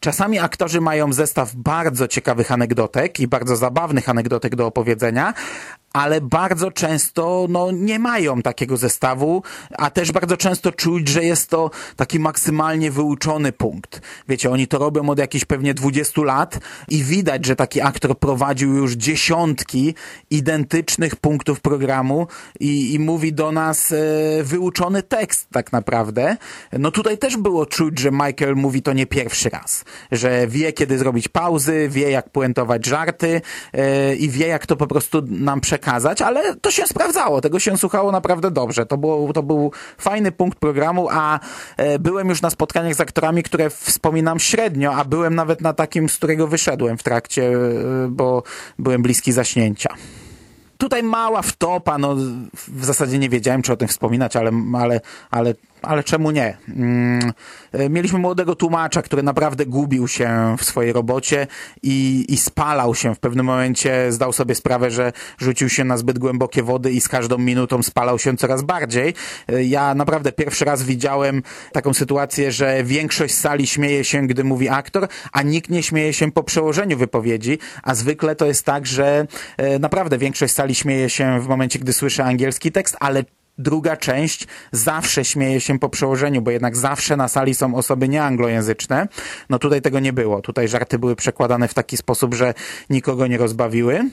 [0.00, 5.34] Czasami aktorzy mają zestaw bardzo ciekawych anegdotek i bardzo zabawnych anegdotek do opowiedzenia,
[5.92, 9.42] ale bardzo często no, nie mają takiego zestawu,
[9.78, 14.00] a też bardzo często czuć, że jest to taki maksymalnie wyuczony punkt.
[14.28, 16.58] Wiecie, oni to robią od jakichś pewnie 20 lat
[16.88, 19.94] i widać, że taki aktor prowadził już dziesiątki
[20.30, 22.26] identycznych punktów programu
[22.60, 23.96] i, i mówi do nas e,
[24.42, 26.36] wyuczony tekst tak naprawdę.
[26.72, 30.98] No tutaj też było czuć, że Michael mówi to nie pierwszy raz, że wie kiedy
[30.98, 33.40] zrobić pauzy, wie jak puentować żarty
[33.72, 37.78] e, i wie jak to po prostu nam przekazać ale to się sprawdzało, tego się
[37.78, 38.86] słuchało naprawdę dobrze.
[38.86, 41.40] To, było, to był fajny punkt programu, a
[41.76, 46.08] e, byłem już na spotkaniach z aktorami, które wspominam średnio, a byłem nawet na takim,
[46.08, 48.42] z którego wyszedłem w trakcie, e, bo
[48.78, 49.94] byłem bliski zaśnięcia.
[50.78, 52.16] Tutaj mała wtopa, no
[52.54, 56.56] w zasadzie nie wiedziałem, czy o tym wspominać, ale, ale, ale ale czemu nie?
[56.68, 57.32] Mm,
[57.72, 61.46] e, mieliśmy młodego tłumacza, który naprawdę gubił się w swojej robocie
[61.82, 63.14] i, i spalał się.
[63.14, 67.08] W pewnym momencie zdał sobie sprawę, że rzucił się na zbyt głębokie wody i z
[67.08, 69.14] każdą minutą spalał się coraz bardziej.
[69.48, 74.68] E, ja naprawdę pierwszy raz widziałem taką sytuację, że większość sali śmieje się, gdy mówi
[74.68, 79.26] aktor, a nikt nie śmieje się po przełożeniu wypowiedzi, a zwykle to jest tak, że
[79.56, 83.24] e, naprawdę większość sali śmieje się w momencie, gdy słyszy angielski tekst, ale
[83.58, 89.08] druga część zawsze śmieje się po przełożeniu, bo jednak zawsze na sali są osoby nieanglojęzyczne.
[89.50, 90.40] No tutaj tego nie było.
[90.40, 92.54] Tutaj żarty były przekładane w taki sposób, że
[92.90, 94.10] nikogo nie rozbawiły.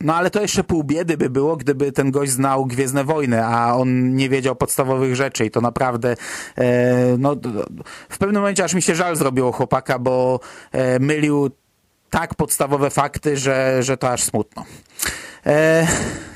[0.00, 3.74] No ale to jeszcze pół biedy by było, gdyby ten gość znał Gwiezdne Wojny, a
[3.74, 6.16] on nie wiedział podstawowych rzeczy i to naprawdę
[6.58, 7.36] e, no,
[8.08, 10.40] w pewnym momencie aż mi się żal zrobiło chłopaka, bo
[10.72, 11.50] e, mylił
[12.20, 14.64] tak podstawowe fakty, że, że to aż smutno.
[15.46, 15.86] E,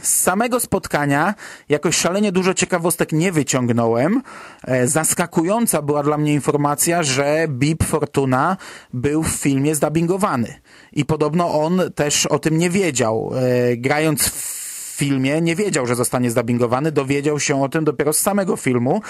[0.03, 1.35] z samego spotkania
[1.69, 4.23] jakoś szalenie dużo ciekawostek nie wyciągnąłem.
[4.65, 8.57] E, zaskakująca była dla mnie informacja, że Bib Fortuna
[8.93, 10.61] był w filmie zdubbingowany.
[10.93, 13.33] I podobno on też o tym nie wiedział.
[13.35, 14.70] E, grając w
[15.01, 19.03] filmie, nie wiedział, że zostanie zdubbingowany, dowiedział się o tym dopiero z samego filmu.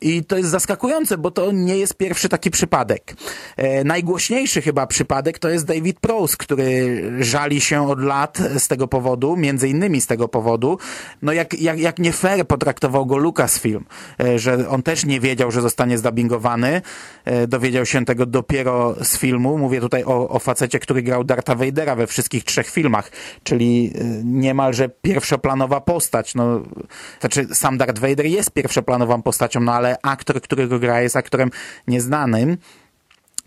[0.00, 3.14] I to jest zaskakujące, bo to nie jest pierwszy taki przypadek.
[3.56, 8.88] E, najgłośniejszy chyba przypadek to jest David Prose, który żali się od lat z tego
[8.88, 10.78] powodu, między innymi z tego powodu,
[11.22, 13.84] no jak, jak, jak nie fair potraktował go Lucasfilm,
[14.20, 16.82] e, że on też nie wiedział, że zostanie zdubbingowany,
[17.24, 21.54] e, dowiedział się tego dopiero z filmu, mówię tutaj o, o facecie, który grał Darta
[21.54, 23.10] Vadera we wszystkich trzech filmach,
[23.42, 26.34] czyli e, niemalże pierwsza pierwszoplanowa postać.
[26.34, 26.62] No,
[27.20, 31.50] znaczy, sam Darth Vader jest pierwszoplanową postacią, no ale aktor, którego gra, jest aktorem
[31.86, 32.56] nieznanym.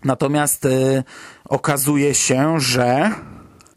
[0.04, 1.02] Natomiast y,
[1.48, 3.10] okazuje się, że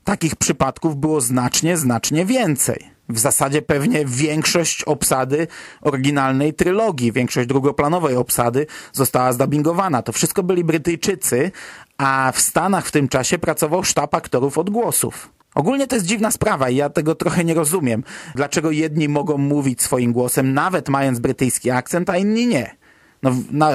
[0.04, 2.94] takich przypadków było znacznie, znacznie więcej.
[3.10, 5.48] W zasadzie pewnie większość obsady
[5.82, 10.02] oryginalnej trylogii, większość drugoplanowej obsady została zdubbingowana.
[10.02, 11.52] To wszystko byli Brytyjczycy,
[11.98, 15.30] a w Stanach w tym czasie pracował sztab aktorów odgłosów.
[15.56, 18.04] Ogólnie to jest dziwna sprawa i ja tego trochę nie rozumiem.
[18.36, 22.83] Dlaczego jedni mogą mówić swoim głosem, nawet mając brytyjski akcent, a inni nie?
[23.24, 23.72] No, na,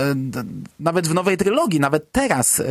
[0.80, 2.66] nawet w nowej trylogii, nawet teraz e,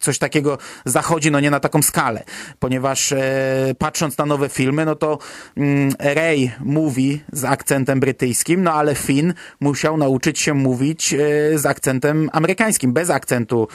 [0.00, 2.24] coś takiego zachodzi, no nie na taką skalę,
[2.58, 5.18] ponieważ e, patrząc na nowe filmy, no to
[5.56, 11.18] mm, Ray mówi z akcentem brytyjskim, no ale Finn musiał nauczyć się mówić e,
[11.58, 13.68] z akcentem amerykańskim, bez akcentu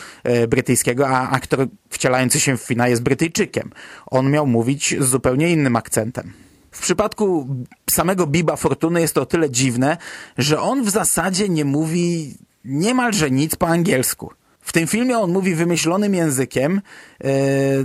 [0.47, 3.71] brytyjskiego, a aktor wcielający się w Finna jest Brytyjczykiem.
[4.05, 6.33] On miał mówić z zupełnie innym akcentem.
[6.71, 7.47] W przypadku
[7.89, 9.97] samego Biba Fortuny jest to o tyle dziwne,
[10.37, 14.31] że on w zasadzie nie mówi niemalże nic po angielsku.
[14.61, 16.81] W tym filmie on mówi wymyślonym językiem,
[17.23, 17.29] yy,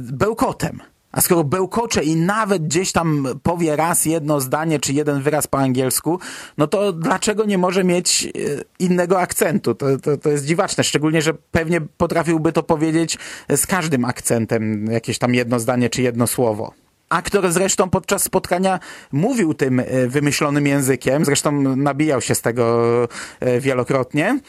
[0.01, 0.81] bełkotem.
[1.13, 5.59] A skoro bełkocze i nawet gdzieś tam powie raz jedno zdanie czy jeden wyraz po
[5.59, 6.21] angielsku,
[6.59, 8.31] no to dlaczego nie może mieć e,
[8.79, 9.75] innego akcentu?
[9.75, 13.19] To, to, to jest dziwaczne, szczególnie, że pewnie potrafiłby to powiedzieć
[13.57, 16.73] z każdym akcentem, jakieś tam jedno zdanie czy jedno słowo.
[17.09, 18.81] Aktor zresztą podczas spotkania
[19.13, 23.09] mówił tym e, wymyślonym językiem, zresztą nabijał się z tego
[23.41, 24.41] e, wielokrotnie.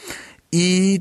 [0.52, 1.00] I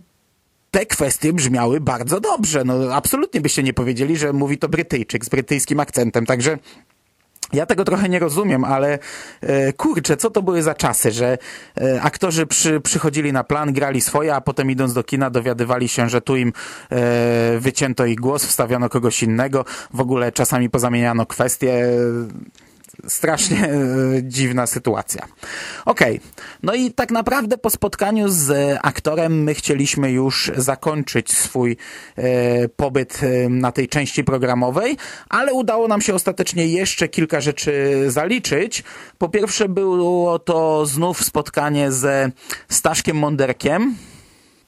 [0.72, 2.64] te kwestie brzmiały bardzo dobrze.
[2.66, 6.58] No, absolutnie byście nie powiedzieli, że mówi to Brytyjczyk z brytyjskim akcentem, także
[7.54, 9.00] ja tego trochę nie rozumiem, ale
[9.42, 11.38] e, kurczę, co to były za czasy, że
[11.82, 16.10] e, aktorzy przy, przychodzili na plan, grali swoje, a potem idąc do kina dowiadywali się,
[16.10, 16.54] że tu im
[16.92, 21.88] e, wycięto ich głos, wstawiono kogoś innego, w ogóle czasami pozamieniano kwestie
[23.08, 23.70] strasznie e,
[24.24, 25.28] dziwna sytuacja.
[25.86, 26.30] Okej, okay.
[26.64, 31.78] no i tak naprawdę po spotkaniu z aktorem my chcieliśmy już zakończyć swój
[32.16, 34.98] e, pobyt e, na tej części programowej,
[35.30, 38.84] ale udało nam się ostatecznie jeszcze kilka rzeczy zaliczyć.
[39.18, 42.32] Po pierwsze było to znów spotkanie ze
[42.70, 43.96] Staszkiem Monderkiem,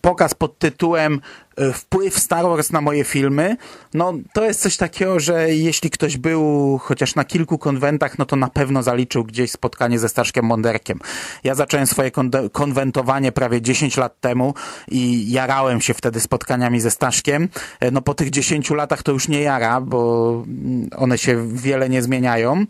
[0.01, 1.21] pokaz pod tytułem
[1.57, 3.57] e, Wpływ Star Wars na moje filmy.
[3.93, 8.35] No, to jest coś takiego, że jeśli ktoś był chociaż na kilku konwentach, no to
[8.35, 10.99] na pewno zaliczył gdzieś spotkanie ze Staszkiem Monderkiem.
[11.43, 12.11] Ja zacząłem swoje
[12.51, 14.53] konwentowanie prawie 10 lat temu
[14.87, 17.49] i jarałem się wtedy spotkaniami ze Staszkiem.
[17.79, 21.89] E, no po tych 10 latach to już nie jara, bo mm, one się wiele
[21.89, 22.65] nie zmieniają.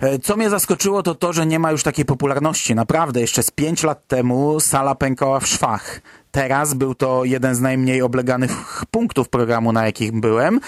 [0.00, 2.74] E, co mnie zaskoczyło, to to, że nie ma już takiej popularności.
[2.74, 6.00] Naprawdę, jeszcze z pięć lat temu sala pękała w szwach.
[6.30, 10.60] Teraz był to jeden z najmniej obleganych punktów programu, na jakich byłem.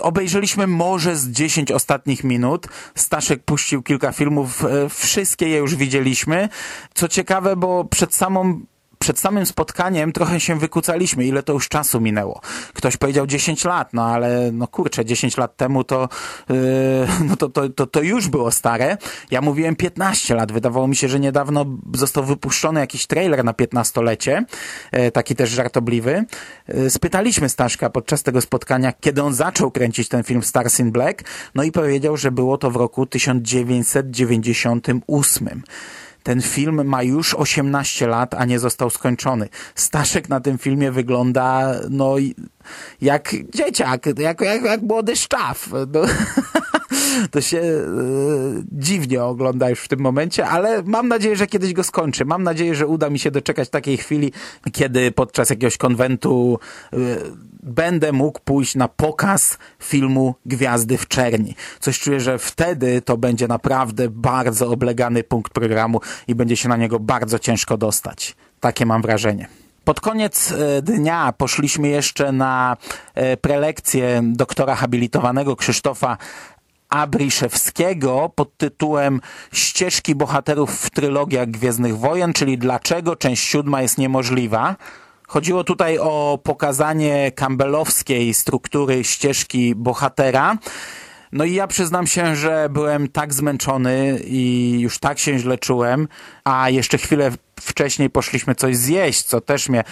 [0.00, 2.66] Obejrzeliśmy może z 10 ostatnich minut.
[2.94, 6.48] Staszek puścił kilka filmów, e, wszystkie je już widzieliśmy.
[6.94, 8.60] Co ciekawe, bo przed samą
[9.00, 12.40] przed samym spotkaniem trochę się wykucaliśmy, ile to już czasu minęło.
[12.74, 16.08] Ktoś powiedział 10 lat, no ale no kurczę, 10 lat temu to,
[16.48, 16.56] yy,
[17.28, 18.96] no to, to, to, to już było stare.
[19.30, 20.52] Ja mówiłem 15 lat.
[20.52, 24.44] Wydawało mi się, że niedawno został wypuszczony jakiś trailer na 15-lecie,
[24.92, 26.24] yy, taki też żartobliwy.
[26.68, 31.22] Yy, spytaliśmy Staszka podczas tego spotkania, kiedy on zaczął kręcić ten film Stars in Black,
[31.54, 35.62] no i powiedział, że było to w roku 1998.
[36.22, 39.48] Ten film ma już 18 lat, a nie został skończony.
[39.74, 42.14] Staszek na tym filmie wygląda, no,
[43.00, 45.68] jak dzieciak, jak, jak, jak młody szczaw.
[45.92, 46.00] No.
[47.30, 47.82] to się e,
[48.72, 52.24] dziwnie ogląda już w tym momencie, ale mam nadzieję, że kiedyś go skończę.
[52.24, 54.32] Mam nadzieję, że uda mi się doczekać takiej chwili,
[54.72, 56.58] kiedy podczas jakiegoś konwentu
[56.92, 56.96] e,
[57.62, 61.54] będę mógł pójść na pokaz filmu Gwiazdy w Czerni.
[61.80, 66.76] Coś czuję, że wtedy to będzie naprawdę bardzo oblegany punkt programu i będzie się na
[66.76, 68.36] niego bardzo ciężko dostać.
[68.60, 69.48] Takie mam wrażenie.
[69.84, 72.76] Pod koniec e, dnia poszliśmy jeszcze na
[73.14, 76.16] e, prelekcję doktora habilitowanego Krzysztofa
[76.88, 79.20] Abriszewskiego pod tytułem
[79.52, 84.76] Ścieżki bohaterów w trylogiach Gwiezdnych Wojen, czyli dlaczego część siódma jest niemożliwa.
[85.30, 90.58] Chodziło tutaj o pokazanie campbellowskiej struktury ścieżki bohatera.
[91.32, 96.08] No i ja przyznam się, że byłem tak zmęczony i już tak się źle czułem,
[96.44, 99.84] a jeszcze chwilę wcześniej poszliśmy coś zjeść, co też mnie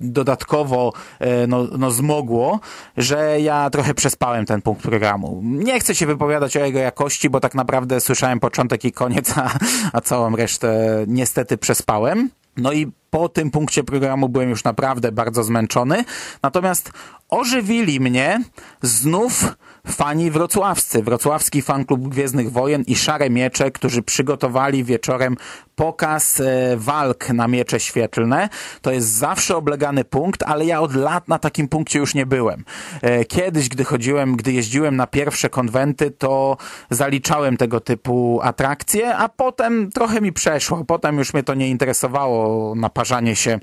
[0.00, 2.60] dodatkowo e, no, no zmogło,
[2.96, 5.40] że ja trochę przespałem ten punkt programu.
[5.42, 9.50] Nie chcę się wypowiadać o jego jakości, bo tak naprawdę słyszałem początek i koniec, a,
[9.92, 12.30] a całą resztę niestety przespałem.
[12.56, 16.04] No i po tym punkcie programu byłem już naprawdę bardzo zmęczony.
[16.42, 16.92] Natomiast
[17.28, 18.40] ożywili mnie
[18.82, 19.44] znów
[19.86, 25.36] fani wrocławscy, wrocławski fanklub Gwiezdnych Wojen i Szare Miecze, którzy przygotowali wieczorem
[25.76, 28.48] pokaz e, walk na miecze świetlne.
[28.82, 32.64] To jest zawsze oblegany punkt, ale ja od lat na takim punkcie już nie byłem.
[33.02, 36.56] E, kiedyś, gdy chodziłem, gdy jeździłem na pierwsze konwenty, to
[36.90, 40.84] zaliczałem tego typu atrakcje, a potem trochę mi przeszło.
[40.84, 43.60] Potem już mnie to nie interesowało naparzanie się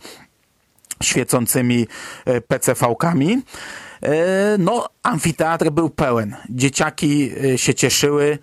[1.03, 1.87] świecącymi
[2.25, 3.41] e, PCV-kami.
[4.03, 6.35] E, no, amfiteatr był pełen.
[6.49, 8.37] Dzieciaki e, się cieszyły,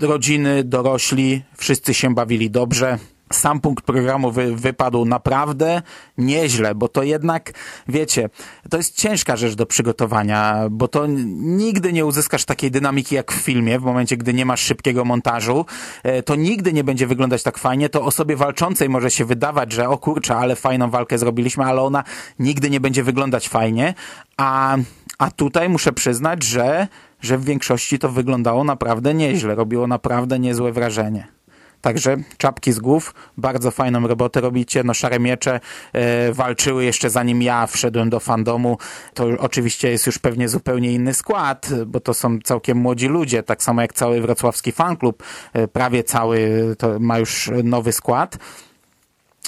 [0.00, 2.98] rodziny, dorośli, wszyscy się bawili dobrze
[3.32, 5.82] sam punkt programu wy, wypadł naprawdę
[6.18, 7.52] nieźle, bo to jednak,
[7.88, 8.30] wiecie,
[8.70, 11.06] to jest ciężka rzecz do przygotowania, bo to
[11.38, 15.66] nigdy nie uzyskasz takiej dynamiki jak w filmie, w momencie, gdy nie masz szybkiego montażu,
[16.02, 19.88] e, to nigdy nie będzie wyglądać tak fajnie, to osobie walczącej może się wydawać, że
[19.88, 22.04] o kurczę, ale fajną walkę zrobiliśmy, ale ona
[22.38, 23.94] nigdy nie będzie wyglądać fajnie,
[24.36, 24.76] a,
[25.18, 26.88] a tutaj muszę przyznać, że,
[27.20, 31.37] że w większości to wyglądało naprawdę nieźle, robiło naprawdę niezłe wrażenie.
[31.80, 34.84] Także czapki z głów, bardzo fajną robotę robicie.
[34.84, 35.60] No szare miecze
[35.92, 38.78] e, walczyły jeszcze zanim ja wszedłem do fandomu.
[39.14, 43.62] To oczywiście jest już pewnie zupełnie inny skład, bo to są całkiem młodzi ludzie, tak
[43.62, 48.38] samo jak cały wrocławski fanklub, e, prawie cały to ma już nowy skład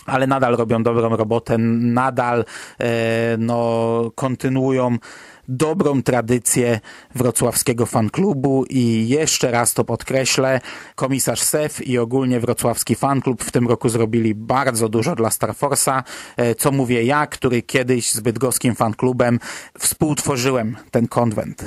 [0.07, 2.45] ale nadal robią dobrą robotę, nadal
[2.81, 4.97] e, no, kontynuują
[5.51, 6.81] dobrą tradycję
[7.15, 10.61] wrocławskiego fanklubu i jeszcze raz to podkreślę,
[10.95, 16.03] komisarz Sef i ogólnie wrocławski fanklub w tym roku zrobili bardzo dużo dla Star Force'a,
[16.37, 19.39] e, co mówię ja, który kiedyś z bydgoskim fanklubem
[19.79, 21.65] współtworzyłem ten konwent.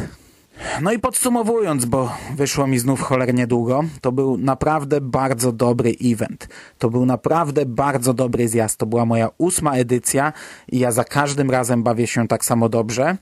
[0.82, 6.48] No i podsumowując, bo wyszło mi znów cholernie długo, to był naprawdę bardzo dobry event.
[6.78, 8.78] To był naprawdę bardzo dobry zjazd.
[8.78, 10.34] To była moja ósma edycja
[10.72, 13.18] i ja za każdym razem bawię się tak samo dobrze.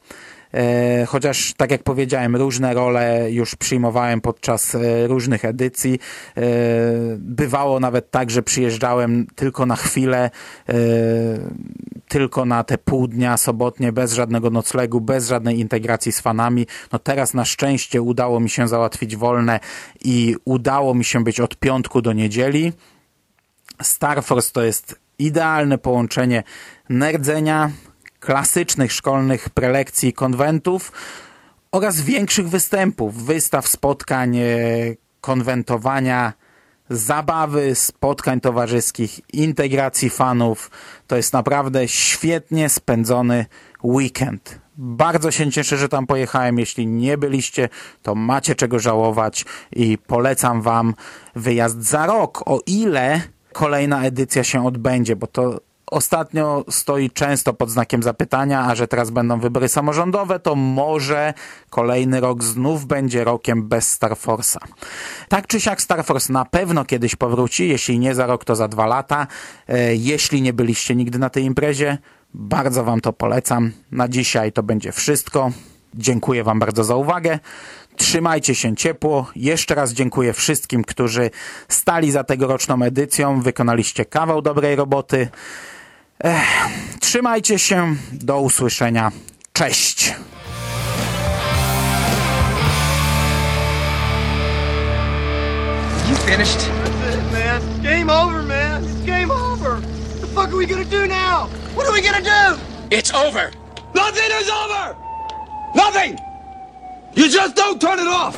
[0.54, 6.00] E, chociaż tak jak powiedziałem, różne role już przyjmowałem podczas e, różnych edycji.
[6.38, 6.42] E,
[7.18, 10.30] bywało nawet tak, że przyjeżdżałem tylko na chwilę,
[12.08, 16.68] tylko na te pół dnia sobotnie, bez żadnego noclegu, bez żadnej integracji z fanami.
[16.92, 19.60] No teraz na szczęście udało mi się załatwić wolne
[20.04, 22.74] i udało mi się być od piątku do niedzieli.
[23.82, 26.44] Star Force to jest idealne połączenie
[26.90, 27.72] nerdzenia,
[28.22, 30.92] klasycznych szkolnych prelekcji konwentów
[31.72, 34.46] oraz większych występów, wystaw, spotkań, e,
[35.22, 36.34] konwentowania,
[36.90, 40.72] zabawy, spotkań towarzyskich, integracji fanów.
[41.08, 43.46] To jest naprawdę świetnie spędzony
[43.84, 44.60] weekend.
[44.78, 46.60] Bardzo się cieszę, że tam pojechałem.
[46.60, 47.70] Jeśli nie byliście,
[48.02, 50.94] to macie czego żałować i polecam Wam
[51.36, 53.22] wyjazd za rok, o ile
[53.54, 55.60] kolejna edycja się odbędzie, bo to
[55.92, 61.34] ostatnio stoi często pod znakiem zapytania, a że teraz będą wybory samorządowe, to może
[61.70, 64.60] kolejny rok znów będzie rokiem bez Star Force'a.
[65.30, 68.68] Tak czy siak Star Force na pewno kiedyś powróci, jeśli nie za rok, to za
[68.68, 69.28] dwa lata.
[69.68, 71.98] E, Jeśli nie byliście nigdy na tej imprezie,
[72.34, 73.72] bardzo Wam to polecam.
[73.92, 75.52] Na dzisiaj to będzie wszystko.
[75.94, 77.40] Dziękuję Wam bardzo za uwagę.
[77.96, 79.32] Trzymajcie się ciepło.
[79.36, 81.30] Jeszcze raz dziękuję wszystkim, którzy
[81.68, 83.42] stali za tegoroczną edycją.
[83.42, 85.28] Wykonaliście kawał dobrej roboty.
[86.24, 86.48] Ech,
[87.00, 87.96] trzymajcie się.
[88.12, 89.12] Do usłyszenia.
[89.54, 90.14] Cześć.
[96.10, 96.60] You finished?
[96.60, 97.62] That's it, man.
[97.62, 98.84] It's game over, man.
[98.84, 99.76] It's game over.
[99.76, 101.48] What the fuck are we gonna do now?
[101.76, 102.62] What are we gonna do?
[102.92, 103.52] It's over.
[103.94, 104.96] Nothing is over!
[105.76, 106.18] Nothing!
[107.14, 108.36] You just don't turn it off!